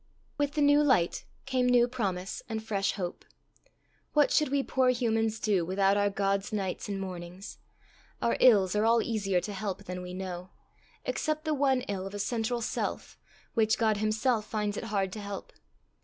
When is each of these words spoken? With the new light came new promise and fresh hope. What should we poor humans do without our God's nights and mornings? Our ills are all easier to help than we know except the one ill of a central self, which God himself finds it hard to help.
With 0.35 0.53
the 0.53 0.63
new 0.63 0.81
light 0.81 1.25
came 1.45 1.67
new 1.69 1.87
promise 1.87 2.41
and 2.49 2.63
fresh 2.63 2.93
hope. 2.93 3.23
What 4.13 4.31
should 4.31 4.49
we 4.49 4.63
poor 4.63 4.89
humans 4.89 5.39
do 5.39 5.63
without 5.63 5.95
our 5.95 6.09
God's 6.09 6.51
nights 6.51 6.89
and 6.89 6.99
mornings? 6.99 7.59
Our 8.19 8.35
ills 8.39 8.75
are 8.75 8.83
all 8.83 9.03
easier 9.03 9.39
to 9.41 9.53
help 9.53 9.83
than 9.83 10.01
we 10.01 10.15
know 10.15 10.49
except 11.05 11.45
the 11.45 11.53
one 11.53 11.81
ill 11.81 12.07
of 12.07 12.15
a 12.15 12.17
central 12.17 12.61
self, 12.63 13.19
which 13.53 13.77
God 13.77 13.97
himself 13.97 14.47
finds 14.47 14.75
it 14.75 14.85
hard 14.85 15.11
to 15.11 15.19
help. 15.21 15.53